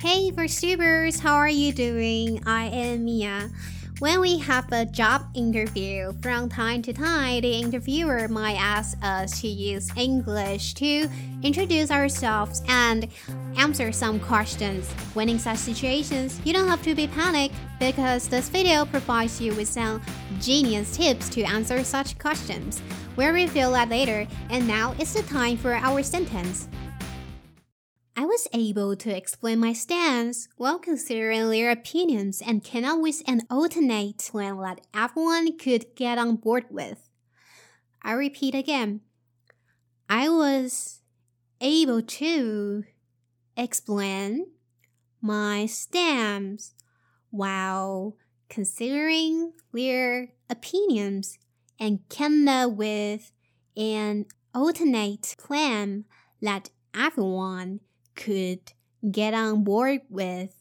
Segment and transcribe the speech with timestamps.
[0.00, 2.42] Hey VoiceTubers, how are you doing?
[2.46, 3.50] I am Mia.
[3.98, 9.42] When we have a job interview, from time to time, the interviewer might ask us
[9.42, 11.06] to use English to
[11.42, 13.08] introduce ourselves and
[13.58, 14.90] answer some questions.
[15.12, 19.54] When in such situations, you don't have to be panicked because this video provides you
[19.54, 20.00] with some
[20.40, 22.80] genius tips to answer such questions.
[23.16, 26.68] We'll reveal that later, and now it's the time for our sentence.
[28.20, 33.22] I was able to explain my stance while considering their opinions and came up with
[33.26, 37.08] an alternate plan that everyone could get on board with.
[38.02, 39.00] I repeat again.
[40.06, 41.00] I was
[41.62, 42.84] able to
[43.56, 44.48] explain
[45.22, 46.74] my stance
[47.30, 48.18] while
[48.50, 51.38] considering their opinions
[51.78, 53.32] and came up with
[53.78, 56.04] an alternate plan
[56.42, 57.80] that everyone
[58.14, 58.72] could
[59.10, 60.54] get on board with.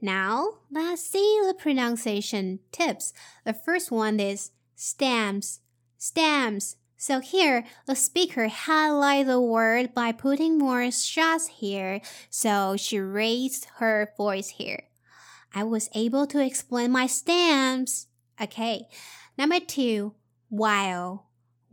[0.00, 3.12] Now, let's see the pronunciation tips.
[3.44, 5.60] The first one is stamps.
[5.98, 6.76] Stamps.
[6.98, 13.66] So here, the speaker highlight the word by putting more stress here, so she raised
[13.76, 14.84] her voice here.
[15.54, 18.06] I was able to explain my stamps.
[18.40, 18.88] Okay.
[19.38, 20.14] Number two,
[20.48, 21.25] while.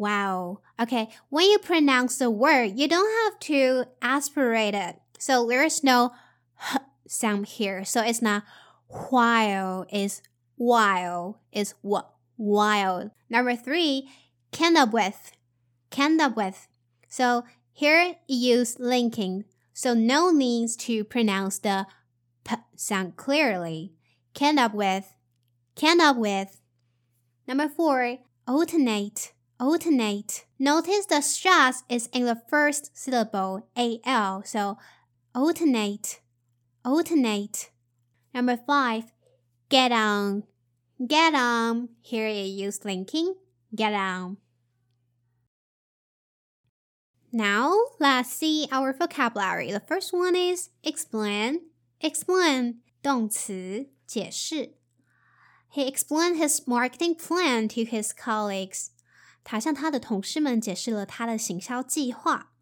[0.03, 0.59] Wow.
[0.81, 4.97] Okay, when you pronounce the word, you don't have to aspirate it.
[5.17, 6.11] So there's no
[6.59, 7.85] h sound here.
[7.85, 8.43] So it's not
[8.87, 10.21] while, it's
[10.57, 11.73] while, it's
[12.35, 13.11] while.
[13.29, 14.09] Number three,
[14.51, 15.31] can up with.
[15.89, 16.67] Can up with.
[17.07, 19.45] So here you use linking.
[19.73, 21.87] So no needs to pronounce the
[22.43, 23.93] p sound clearly.
[24.33, 25.15] Can up with.
[25.75, 26.59] Can up with.
[27.47, 29.32] Number four, alternate
[29.62, 30.44] alternate.
[30.58, 33.68] Notice the stress is in the first syllable,
[34.04, 34.78] al, so
[35.34, 36.20] alternate,
[36.84, 37.70] alternate.
[38.34, 39.04] Number five,
[39.68, 40.44] get on,
[41.06, 41.88] get on.
[42.00, 43.34] Here you use linking,
[43.74, 44.38] get on.
[47.30, 49.70] Now let's see our vocabulary.
[49.70, 51.60] The first one is explain,
[52.00, 54.74] explain, 动词解释.
[55.70, 58.90] He explained his marketing plan to his colleagues.
[59.44, 62.52] 他向他的同事们解释了他的行销计划。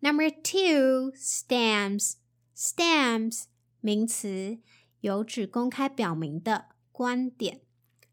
[0.00, 2.14] Number two, stamps.
[2.56, 3.44] Stamps
[3.80, 4.58] 名词，
[5.00, 7.62] 有指公开表明的观点。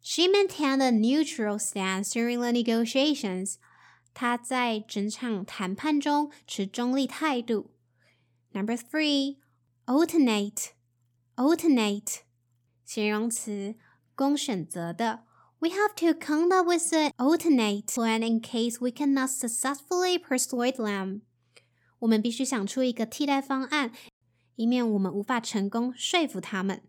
[0.01, 3.55] She maintained a neutral stance during the negotiations.
[4.13, 7.75] 她在整场谈判中持中立态度。
[8.51, 9.37] Number three,
[9.85, 10.69] alternate.
[11.35, 12.17] Alternate
[12.83, 13.75] 形容词，
[14.15, 15.24] 供选择的。
[15.59, 20.77] we have to come up with an alternate plan in case we cannot successfully persuade
[20.77, 21.21] them.
[21.99, 23.91] 我们必须想出一个替代方案，
[24.55, 26.81] 以免我们无法成功说服他们。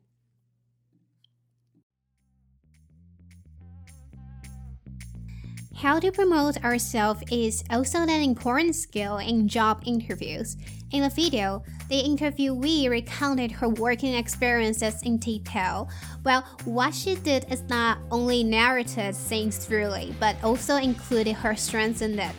[5.77, 10.57] How to promote ourselves is also an important skill in job interviews.
[10.91, 15.87] In the video, the interviewee recounted her working experiences in detail.
[16.23, 22.01] Well, what she did is not only narrated things thoroughly, but also included her strengths
[22.01, 22.33] in it.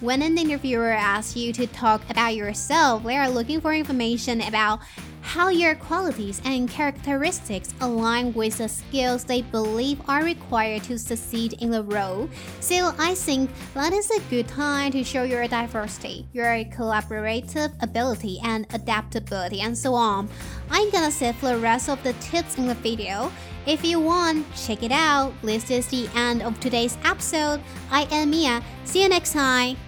[0.00, 4.80] When an interviewer asks you to talk about yourself, they are looking for information about
[5.24, 11.54] how your qualities and characteristics align with the skills they believe are required to succeed
[11.54, 12.28] in the role.
[12.60, 18.38] So I think that is a good time to show your diversity, your collaborative ability
[18.44, 20.28] and adaptability and so on.
[20.70, 23.32] I'm gonna save the rest of the tips in the video.
[23.66, 25.32] If you want, check it out.
[25.42, 27.62] This is the end of today's episode.
[27.90, 28.62] I am Mia.
[28.84, 29.78] See you next time.